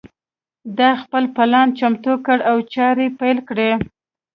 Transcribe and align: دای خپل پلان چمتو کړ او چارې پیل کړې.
دای 0.77 0.93
خپل 1.03 1.23
پلان 1.35 1.67
چمتو 1.79 2.13
کړ 2.25 2.37
او 2.51 2.57
چارې 2.73 3.07
پیل 3.19 3.37
کړې. 3.49 3.71